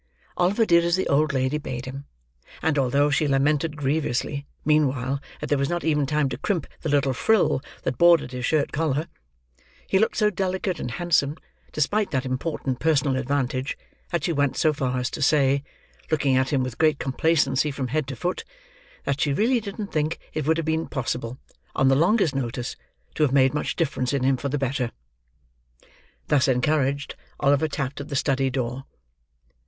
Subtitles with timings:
[0.35, 2.05] Oliver did as the old lady bade him;
[2.63, 6.89] and, although she lamented grievously, meanwhile, that there was not even time to crimp the
[6.89, 9.07] little frill that bordered his shirt collar;
[9.85, 11.37] he looked so delicate and handsome,
[11.71, 13.77] despite that important personal advantage,
[14.09, 15.61] that she went so far as to say:
[16.09, 18.43] looking at him with great complacency from head to foot,
[19.03, 21.37] that she really didn't think it would have been possible,
[21.75, 22.75] on the longest notice,
[23.13, 24.91] to have made much difference in him for the better.
[26.27, 28.85] Thus encouraged, Oliver tapped at the study door.